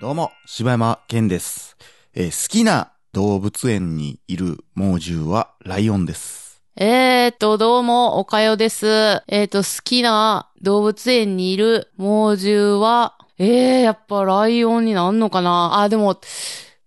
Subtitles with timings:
[0.00, 1.76] どうも、柴山健です。
[2.14, 6.62] えー好きな動物園にいる猛獣はライオンです。
[6.74, 8.86] えーっと、どうも、おかよです。
[9.28, 15.82] えーっと、好きな動物園にいる猛獣は、えー、やっぱライオンになんのかな？
[15.82, 16.18] あ、でも、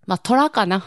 [0.08, 0.84] まあ、虎かな。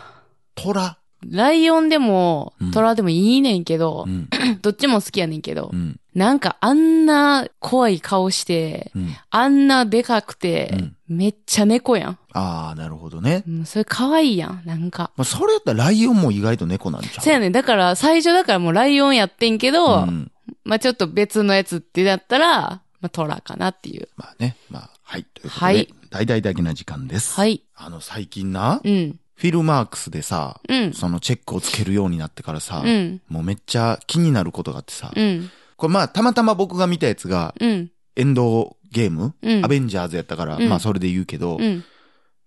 [0.53, 4.27] トラライオンでもうん、虎でもいいねんけどう、ん。
[4.61, 5.97] どっちも好きやねんけどう、ん。
[6.13, 9.15] なんかあんな怖い顔して、うん。
[9.29, 12.19] あんなでかくて、めっちゃ猫やん。
[12.33, 13.43] ああ、なるほどね。
[13.47, 15.11] うん、それ可愛いやん、なんか。
[15.15, 17.23] まあ、それやったらライオンも意外と猫なんじゃん。
[17.23, 17.51] そうやねん。
[17.51, 20.31] だから、最初だからもうライオンやってんけど、うん。
[20.63, 24.09] まあちょっと別のやつってなったら、まあ虎かなっていう。
[24.17, 24.57] まあね。
[24.69, 25.23] まあ、はい。
[25.23, 27.35] ということで、はい大々だけな時間です。
[27.35, 27.63] はい。
[27.75, 29.19] あの、最近な、うん。
[29.35, 30.93] フィルマークスでさ、うん。
[30.93, 33.21] そのチェックをつけるようになってからさ、うん。
[33.27, 35.51] もうめっちゃ気になることがあってさ、うん。
[35.75, 37.91] これまあ、たまたま僕が見たやつが、うん。
[38.15, 41.83] エンドゲーム、うんアベンジャーズやったから、うんまあそれで言うけど、うん。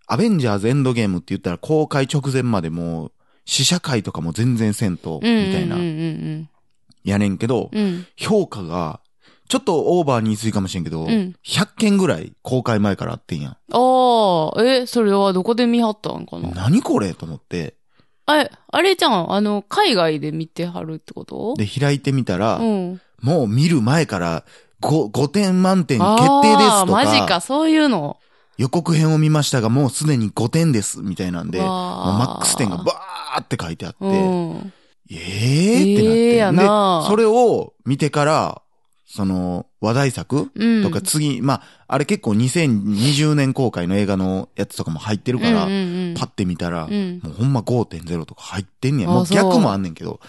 [0.06, 3.12] アベンジャーズエンドゲームって言ったら公開直前までもう、
[3.44, 5.47] 試写会とかも全然せんと、うん。
[5.47, 5.77] みたいな。
[7.05, 8.06] やねんけど、うん。
[8.16, 9.00] 評価が、
[9.48, 13.52] ちょっとオーバーに言い過ぎかもしれんけど、うん100件ぐらい公開前からあってんやん。
[13.52, 16.50] ああ、え、それはどこで見張ったんかな？
[16.50, 17.75] 何これと思って、
[18.27, 21.54] あれ、あれじゃん、あの、海外で見てはるってこと？
[21.54, 23.00] で、開いてみたら、うん。
[23.22, 24.44] もう見る前から
[24.80, 28.16] 5、5点満点決あ定ですあとか、マジか、そういうの。
[28.58, 34.72] 予告編を見ましたが、もうすでに5点です、みたいなんで、マックス点がバーって書いてあって、うん。
[35.10, 36.20] ええー、ってなって。
[36.20, 38.62] ええやなで、それを見てから、
[39.06, 40.82] その、話題作うん。
[40.82, 47.20] とか次、まあ、あれ結構2020年公開の映画のやつとかも入ってるから、パッて見たら、うん。
[47.22, 49.10] もうほんま5.0とか入ってんねや。
[49.10, 50.20] あもう逆もあんねんけど、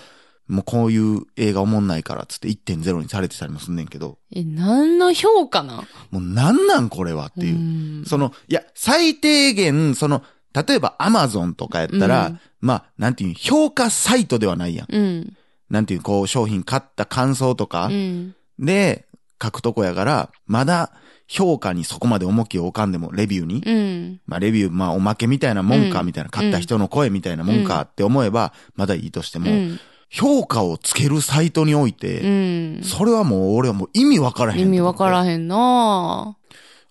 [0.52, 5.78] もうこういう映画おもんないからっつって1.0にされてたりもすんねんけど、え、何の評価なん？
[6.12, 7.56] もうなんなんこれはっていう。
[7.58, 14.88] んその、いや、最低限、その、例えばアマゾンとかやったら、うんまあ、なんていう、評価サイトではないやん。
[14.90, 15.38] うん。
[15.70, 18.36] なんていう、こう、商品買った感想とか、うん。
[18.60, 19.08] で、
[19.42, 20.92] 書くとこやから、まだ
[21.28, 23.64] 評価にそこまで重きを置かんでも、レビューに。
[23.66, 24.22] うん。
[24.28, 29.80] まあ、レビュー、まあ、おまけみたいなもんか、うんみたいな、買った人の声みたいなもんかって思えば、まだいいとしても、うん。
[30.12, 32.84] 評価をつけるサイトにおいて、うん。
[32.84, 34.60] それはもう、俺はもう意味わからへん。
[34.60, 35.30] 意味わからん。
[35.30, 36.36] へんな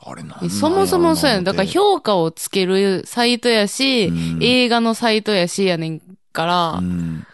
[0.03, 1.45] あれなんそもそもそうやん。
[1.45, 7.27] だから評評価をつけるサイトやし、うん映画のサイトやしやねんから、うん。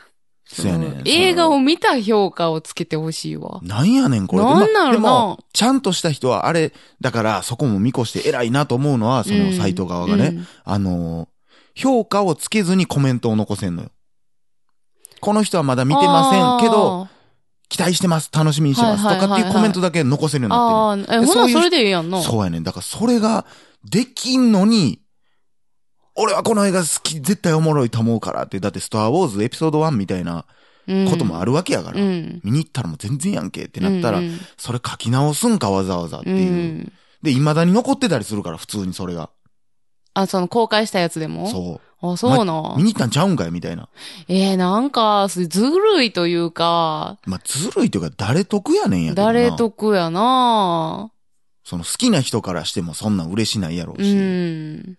[0.49, 3.61] そうやねうん映画を見た評価をつけてほしいわ。
[3.63, 4.43] なんやねん、これ。
[4.43, 11.29] なんなのでも、ちゃんとした人は、あれ、だから、そこも見越して偉いなと思うのは、そのサイト側がね、うんあの、
[11.77, 13.91] 評価をつけずにコメントを残せんのよ。
[15.21, 17.09] この人はまだ見てませんけど、、
[17.69, 22.23] 期待してます、楽しみにしてます、はいはいはいはいとかっていうコメントだけ残せるようになってるそういうなそれでいいやんな。
[22.23, 22.63] そうやねん。
[22.63, 23.47] だから、それが、
[23.85, 25.01] できんのに、
[26.15, 30.47] 俺はこの映画好き、絶対おもろいと思うからって、だって、スター・ウォーズエピソード1みたいな
[31.11, 32.41] こともあるるわけやから、うん。
[32.43, 36.51] 見に行ったらもう全然やんけってなったら、うんそれ書き直すんかわざわざってういう。
[36.53, 36.93] ん。
[37.23, 39.31] で、未だに残ってたりするから、普通にそれが。
[40.19, 41.49] あ、その公開したやつでも？
[41.49, 42.13] そう。
[42.13, 42.85] あ、そうな見。
[42.85, 43.89] に行ったんちゃうんかいみたいな。
[44.29, 49.33] えー、なんか、ずるいというか、まあ、ずるいというか、誰得やねんやけどな。
[49.33, 51.11] 誰得やな
[51.65, 54.15] その好きな人からしてもそんなん嬉しないやろううし。
[54.15, 54.99] ん。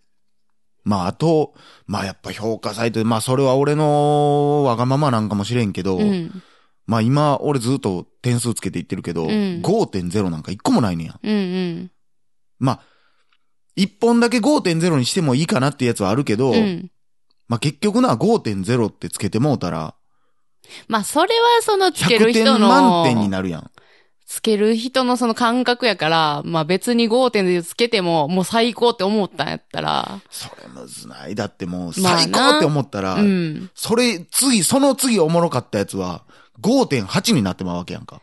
[0.83, 1.53] まあ、あと、
[1.85, 6.43] まあやっぱ評価サイトで、まあそれは俺のわがままなんかもしれんけど、うん。
[6.85, 9.29] まあ今、俺ずっと点数つけていってるけど、うん
[9.63, 11.19] 5.0なんか一個もないねんや。
[11.21, 11.35] うんう
[11.83, 11.91] ん。
[12.59, 12.79] まあ、
[13.77, 16.91] 一本だけ5.0にしてもいいかなってやつはあるけど、うん。
[17.47, 19.93] まあ結局な、5.0ってつけてもうたら、
[20.89, 23.71] まあ、それはそのつけ100る人点の、満点になるやん。
[24.25, 31.35] つける人のその感覚やから、まあ別に5点でつけても、もう最高って思ったんやったら、それむずない。
[31.35, 33.69] だってもうまあな最高って思ったら、うん。
[33.75, 36.23] それ、次、その次おもろかったやつは、
[36.61, 38.21] 5.8になってまうわけやんか。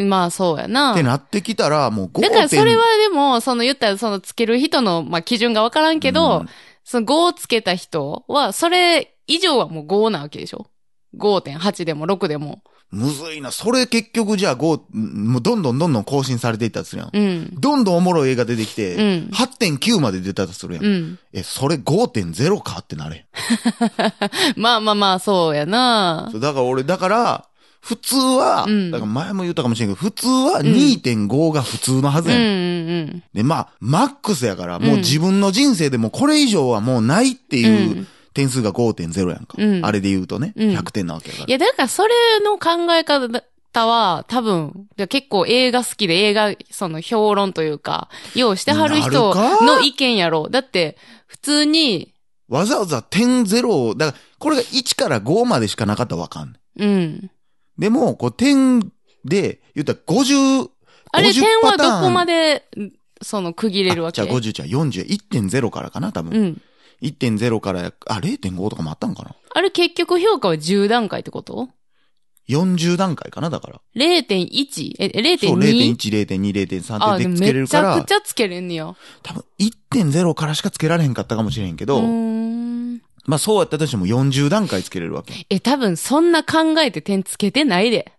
[0.00, 0.92] まあそうやな。
[0.92, 2.22] ってなってきたら、もう5.0。
[2.22, 6.48] だからそれはでも、その言ったらそのつける人の、まあ基準がわからんけど、うん
[6.82, 10.66] その5をつけた人は、それ以上はもう5なわけでしょ
[11.16, 12.64] ?5.8 でも6でも。
[12.90, 13.52] むずいな。
[13.52, 17.10] それ結局じゃあ5、もうどんどんどんどん更新されていったとするやん。
[17.12, 17.60] うん。
[17.60, 20.84] どんどんおもろい映画出てきて、うん8.9まで出たとするやん。
[20.84, 21.18] うん。
[21.32, 23.28] え、それ5.0かってなれ。
[24.56, 27.46] まあまあまあ、そうやなだから俺、だから、
[27.80, 33.06] 普通は、うんだから前も言ったかもしれんけど、普通は2.5が普通のはずうんうやん。
[33.16, 37.60] んで、まあ、マックスやから、もううん自分の人生でもこれ以上はもうないってう。
[37.60, 39.56] いうん点数が5.0やんか。
[39.58, 41.46] うんあれで言うとね、うん100点なわけやから。
[41.48, 43.28] いや、だからそれの考え方
[43.72, 50.48] 方は、多分、結構映画好きで映画、その評論というか、ようしてはる人の意見やろ。
[50.48, 50.96] だって、
[51.26, 52.12] 普通に、
[52.48, 56.60] わざわざ点ゼロ、だから、これが1から5までしかなかったらわかんない。
[56.78, 57.30] うん。
[57.80, 58.80] でも、こう点
[59.24, 60.68] で、言ったら50、
[61.12, 62.64] あれ、50点はパターンどこまで、
[63.22, 64.20] その、区切れるわけ？
[64.20, 66.38] あじゃあ50じゃあ40、1.0からかな、多分。
[66.38, 66.62] うん。
[67.02, 71.70] 1.0から、あ、0.5とかもあったんかなあれ結局評価は10段階ってこと
[72.50, 73.80] ?40 段階かな、だから。
[73.96, 74.94] ?0.1?
[74.98, 75.48] え、0.2?
[75.48, 78.94] そう、0.1、0.2、0.3あ、ってででもつけれるからめちゃくち、ゃつけれんねや。
[79.22, 82.49] 多分1.0からしかつけられへんかったかもしれへんけど、うーん。
[83.26, 85.46] まあそうやったとしても40段階つけれるわけ。
[85.50, 88.12] え、多分そんな考えて点つけてないで。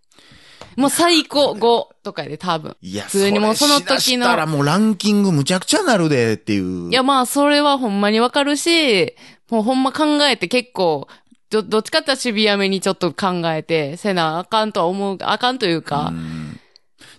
[0.78, 2.78] もう最高5とかで多分。
[2.82, 6.90] いや、普通にもうその時のそらもうランキングむちゃくちゃなるでっていう。
[6.90, 9.16] いや、まあ、それはほんまにわかるし、
[9.50, 11.08] もうほんま考えて結構、
[11.50, 16.58] ど、どっちかってシビアめにちょっと考えて、せなあかんとは思う、あかんといううか、ん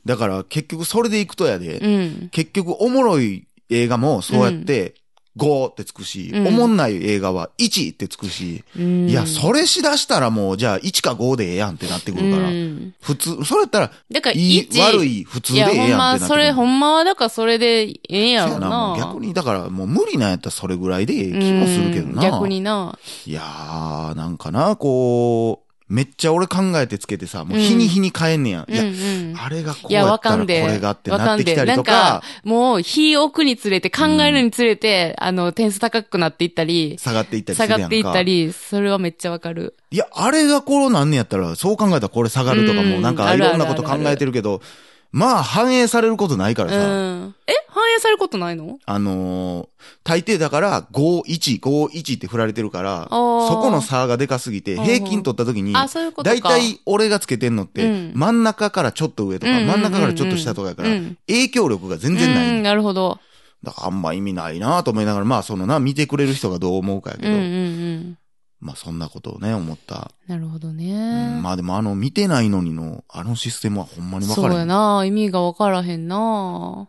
[0.05, 2.29] だから結局それでいくとやで、うん。
[2.31, 4.95] 結局おもろい映画もそうやって
[5.37, 16.29] 5ってつくし、うんおもんない映画は1ってつくし、うんいや、それしだしたらもうじゃあ1か5でええやんってなってくるから、うん普通、それやったら、だから、いい、1悪い、普通でええやんってなってくる。
[16.29, 18.97] それ、ほんまは、だからそれでええんやろな、な。
[18.99, 22.23] 逆に、だからもう無理なんやったらそれぐらいでええ気もするけどな。
[22.25, 22.99] うん逆にな。
[23.27, 28.65] いやー、なんかな、こう、めっちゃ俺考えてつけてさ、もう日に日に変えんねや。
[28.67, 29.35] うんいや、うん。
[29.37, 30.67] あれがこういや、やったらこわかんで。
[30.67, 31.11] れがって。
[31.11, 37.57] なってきたりなんかとか、、もう、日置くにつれて、考えるにつれて、あの、点数高くなっていったり、下がっていったり。
[37.59, 39.77] 下がっていったり、それはめっちゃわかる。
[39.91, 44.63] いや、あれがこうなんねやったら、そう考えたらこれ下がるとかも、うんなんかいろんなこと考えてるけど、
[45.11, 47.35] まあ反映されることないかうらさ、ん。
[47.47, 47.62] え反
[47.97, 48.79] 映されることないの？
[48.85, 49.69] あのー
[50.05, 55.73] 大抵だから5-1、5-1って振られてるから、そこの差がでかすぎて、平均取った時に。
[55.73, 62.49] 大体俺がつけてんのって、うん真ん中からちょっと上とか、真ん中からちょっと下とかやから、うん影響力が全然ない。
[62.49, 63.19] うん、なるほど。
[63.63, 68.19] だからあんま意味ないなと思いながら、まあそのな、見てくれる人がどう思うかやけど、うんうんうん。
[68.61, 70.13] まあそんなことをね、思った。
[70.27, 71.41] なるほどうんね。
[71.43, 74.61] まあでもあの、見てないのにの、あのシステムはほんまに分かそうらへん。
[74.61, 75.05] やな。
[75.05, 76.89] 意味がわからへんな。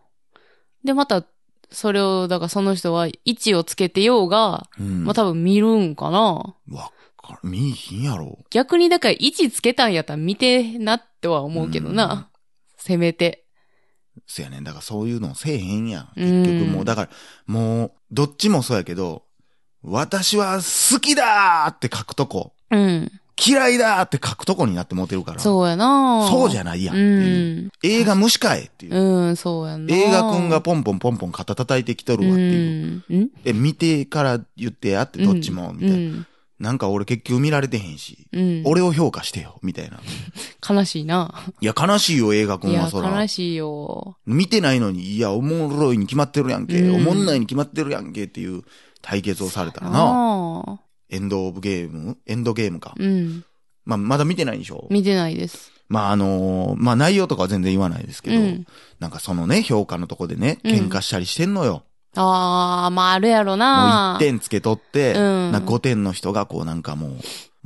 [0.84, 1.24] で、また、
[1.72, 5.04] それを、だからその人は位置をつけてようが、うん。
[5.06, 6.56] まあ多分見るんかな。
[6.70, 8.40] わかる、見いひんやろ。
[8.50, 12.30] 逆にだから位置つけたんやったら見てなっては思うけどな。
[12.78, 13.46] せめて。
[14.28, 14.64] せやねん。
[14.64, 17.10] だからそういうのせえへんやん結局もう、だから、
[17.48, 19.24] もう、どっちもそうやけど、
[19.82, 23.12] 私は好きだーって書くとこ、うん。
[23.36, 25.40] 嫌いだーって書くとこになって持てるから。
[25.40, 26.28] そうやな。
[26.30, 27.62] そうじゃないやんうっていう。
[27.66, 27.72] ん。
[27.84, 28.96] 映画虫かえっていう。
[28.96, 29.94] うん、そうやな。
[29.94, 33.04] 映画くんがポンポンポンポン肩叩いてきとるわっていう。
[33.10, 33.20] うん。
[33.22, 35.96] んえ、見てから言ってやって、どっちも、みたいな。
[35.96, 36.28] うん。
[36.60, 38.62] なんか俺結局見られてへんし、うん。
[38.66, 40.00] 俺を評価してよ、みたいな。
[40.68, 41.34] 悲しいな。
[41.60, 43.28] いや、悲しいよ、映画くいや、んはそら悲。
[43.28, 44.18] しいよ。
[44.26, 48.62] 見てないのに、いや、おもろいに決まってるやんけ、うんおもんないに決まってるやんけっていう
[49.02, 50.80] 対決をされたらな。
[51.10, 52.18] エンドオブゲーム？
[52.26, 52.94] エンドゲームか。
[52.98, 53.44] うん。
[53.86, 54.88] まあ、まだ見てないんでしょ？
[54.90, 55.72] 見てないです。
[55.90, 58.66] まあ、あのーまあ、内容とかは全然言わないですけど、うん
[59.00, 61.84] なんかそのね、評価のとこでね、うん喧嘩したりしてんのよ。
[62.16, 64.16] ああ、まああるやろもうな。
[64.18, 67.18] 1点つけとって、うんなんか5点の人がこうなんかもう、も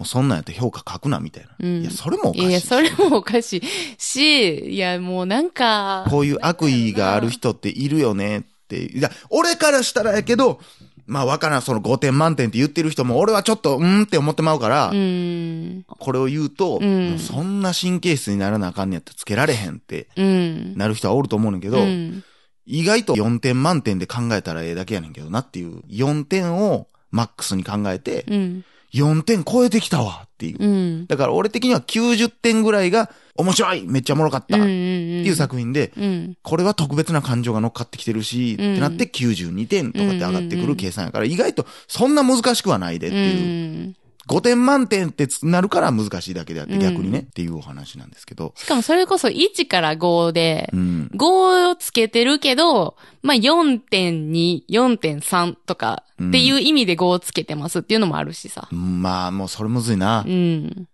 [0.03, 1.51] うそんなんやって評価書くなみたいな。
[1.59, 2.49] うんいや、それもおかしい。
[2.49, 3.61] いや、それもおかしい。
[3.97, 6.05] し、いや、もうなんか。
[6.09, 8.83] こういう悪意がある人っているよねって。
[8.85, 10.59] いや、俺からしたらやけど、
[11.07, 15.85] まあわからん、その5点満点って言ってる人も、俺はちょっと、うーんって思ってまうから、うん。
[15.87, 20.77] これを言うと、うそんな神経質にならなあかんねやったらつけられへんってうん。
[20.77, 22.23] なる人はおると思うねんけど、うん。
[22.65, 28.65] 意外と4点満点で考えたらええだけやねんけどなっていう、4点をマックスに考えて、うん。
[28.97, 30.63] 4点超えてきたわっていう。
[30.63, 31.07] うん。
[31.07, 34.63] だから俺的には90点ぐらいが面白いめっちゃおもろかったうん。
[34.63, 36.37] っっていう作品で、うん。
[36.41, 43.87] これは特別な感情が乗っかってきてるし、うんってなって92点とかって上がってくるうんうんうん計算やから、意外とそんな難しくはないでってういう。
[43.89, 43.95] ん。
[44.27, 48.53] 5点満点ってなるから難しいだけであってうん逆にね、っていうお話なんですけど。
[48.57, 51.11] しかもそれこそ1から5でう、ん。
[51.13, 58.67] 5をつけてるけど、まあ、4.2、4.3とかっていう意味で5をつけてますっていうのもあるしさ。
[58.71, 60.29] まあ、もうそれむずいなう。
[60.29, 60.87] ん。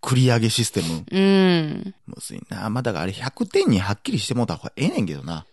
[0.00, 1.04] 繰り上げシステム。
[1.10, 1.94] うん。
[2.06, 2.70] むずいな。
[2.70, 5.44] まあだからあれ100点にはっきりしてもうた方がええねんけどな。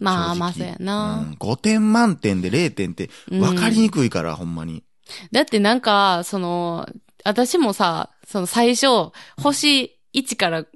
[0.00, 1.16] まあまあそうやうな。
[1.20, 1.34] ん。
[1.38, 4.82] 5点満点で0点って分かりにくいから、ほんまに。
[5.30, 6.88] だってなんか、その、
[7.24, 10.66] 私もさ、その最初、星1から5、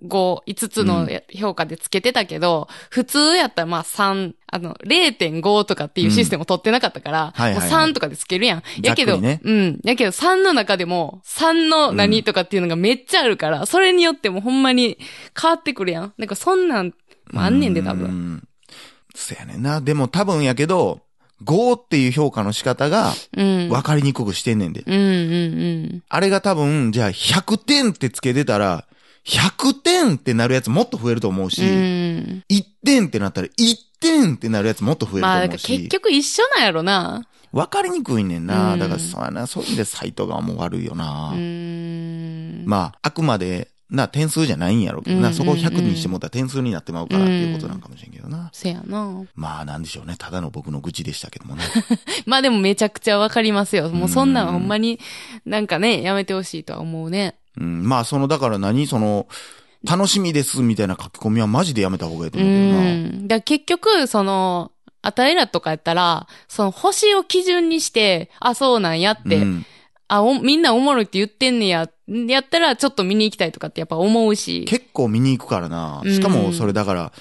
[0.47, 8.63] 5つのや評価でつけてたけど、普通やったらまあ3、あの、0.5とかっていうシステムを取ってなかったから、はいはいはいもう3とかでつけるやん。
[8.83, 9.81] やけど、ねうん。
[9.85, 14.99] やけど3の中でも、3の何とかっていうのがめっちゃあるから、それによってもほんまに
[15.41, 16.15] 変わってくるやん。
[16.17, 16.95] なんかそんなん、
[17.33, 18.09] もあんねんで、多う分。
[18.09, 18.49] ん。
[19.15, 19.81] そやねんな。
[19.81, 21.01] でも多分やけど、
[21.45, 23.69] 5っていう評価の仕方がうん。
[23.69, 24.83] 分かりにくくしてんねんで。
[24.87, 25.07] うんうんう
[25.97, 26.03] ん。
[26.09, 28.87] あれが多分、じゃあ100点ってつけてたら、
[29.27, 32.45] 100点ってなるやつもっと増えると思うし、うん。
[32.49, 35.67] 1点ってなったら1点ってなるやつもっと増えるとまあ、だ思うし。
[35.67, 37.27] から結局一緒なんやろな。
[37.53, 38.75] 分かりにくいねんな。
[38.75, 41.35] うんだからそうやな、そういう意味でサイト側も悪いよな。
[42.65, 48.51] まあ、あくまで、な、点数じゃないんやろうけどな、うんうんうんそこを100にしてもったら点数になってまうからっていうことなんかもしれんけどな。
[48.53, 49.25] せやな。
[49.35, 50.17] まあ、なんでしょうね。
[50.19, 51.63] ただの僕の愚痴でしたけどもね。
[52.27, 53.89] まあでもめちゃくちゃわかりますよ。
[53.91, 54.99] もうそんなんうんほんまに
[55.45, 57.37] なんかね、やめてほしいとは思うね。
[57.59, 58.87] うん、まあ、その、だから何？
[58.87, 59.27] その、
[59.89, 62.91] 楽しみですみたいな書き込みはマジでやめた方がいいとう思うけどな。
[63.23, 63.29] ん。
[63.29, 69.67] だ結局、その、あたいらとかやったら、その星を基準にして、あ、そうなんやって、うん
[70.09, 74.65] あお、みんなおもろいって言ってんねや、やったらちょっと見に行きたいとかってやっぱ思うし。
[74.67, 76.03] 結構見に行くからな。
[76.05, 77.13] うんしかも、それだから、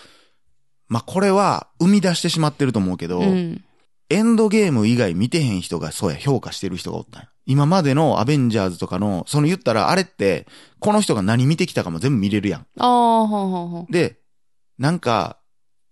[0.87, 3.63] まあ、これは生み出してしまってると思うけど、うん。
[4.09, 7.29] エンドゲーム以外見てへん人がそうや、評価してる人がおったんや。
[7.47, 10.45] 今までのアベンジャーズとかの、その言ったらあれって、
[10.79, 12.61] この人が何見てきたかも全部見れるやん。
[12.77, 12.85] あ
[13.23, 13.91] あ、ほうほうほう。
[13.91, 14.19] で、
[14.77, 15.37] なんか、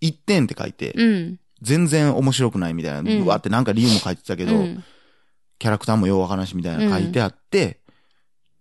[0.02, 1.40] 1点って書いて、うん。
[1.62, 4.84] 全然面白くないみたいな、んうわってなんか理由も書いてたけど、うん
[5.60, 7.80] キャラクターもようわからんしみたいな書いてあって、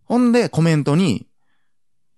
[0.04, 1.26] ほんでコメントに、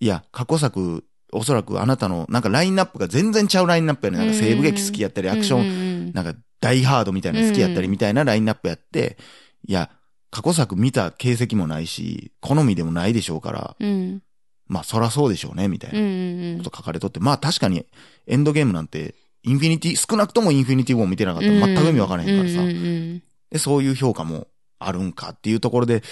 [0.01, 4.19] いや、過去作、おそらくあなたの、なんかラインナップが全然ちゃうラインナップやね。
[4.19, 9.17] なんか西部劇好きやったり、アクション、ンなんかダイハードみたいなの好きやったりみたいなラインナップやって、
[9.67, 9.91] いや、
[10.31, 14.23] 過去作見た形跡もないし、好みでもないでしょうから、うん。
[14.67, 17.87] まあそらそうでしょうね、みたいなこと書かれとって、まあ確かに
[18.27, 22.63] エンドゲームなんて、インフィニティ、少なくともインフィニティウォー見てなかったら全く意味わからへんからさ。
[23.51, 24.49] で、そういう評価も
[24.87, 26.03] あるんかっていうところで、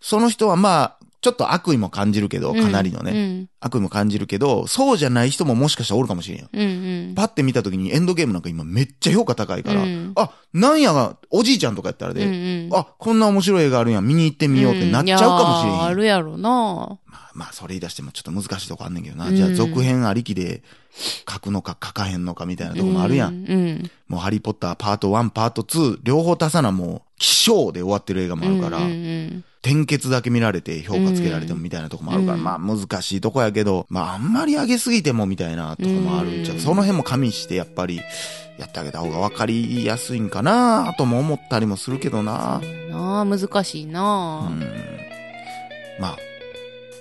[0.00, 6.48] その人はまあ、ちょっと悪意も感じるけど、うんかなりのね、うん悪意も感じるけど、そうじゃない人ももしかしたらおるかもしれんよ。
[6.52, 6.64] うんう
[7.12, 7.14] ん。
[7.16, 15.76] パッて見た時にエンドゲームなんか今めっちゃ評価高いから、うんあ、なんやが、おじいちゃんとかやったらで、うんうんあ、こんな面白い映画あるやん、見に行ってみようってなっちゃうかもしれんよ。
[15.76, 19.26] いやーあるやろなまあ、まあ、それ言い出してもちょっと難しいとこあんねんけどな。
[19.26, 20.62] うんじゃあ続編ありきで
[21.28, 23.34] 書くのか書かへんのかみたいなとこもあるやん。
[23.34, 23.50] うん。
[23.50, 36.56] うんもうハリーポッターパート1、パート2、両方足さなもう、気象で終わってる映画もあるから、うんうん点結だけ見られて評価つけられてもみたいなとこもあるから、うんまあ難しいとこやけど、まああんまり上げすぎてもみたいなとこもあるんちゃう。
[36.56, 37.96] うんその辺も加味してやっぱり
[38.58, 42.60] やってあげた方が分かりやすいんかなとも思ったりもするけどな。
[42.62, 42.90] うん。
[42.90, 44.62] なあ、難しいうなん。
[45.98, 46.16] まあ、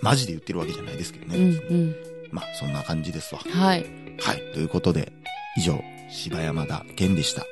[0.02, 1.38] マジで言ってるわけじゃないですけどね。
[1.38, 1.96] うんうん。
[2.32, 3.42] まあそんな感じですわ。
[3.48, 3.86] はい。
[4.20, 4.38] はい。
[4.56, 5.14] ということで、
[5.56, 7.46] 以上、柴山田健でした。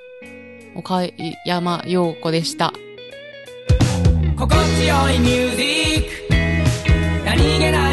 [0.76, 1.04] 岡
[1.46, 2.74] 山陽子でした。
[4.46, 7.24] 心地よいミュージック。
[7.24, 7.93] 何気な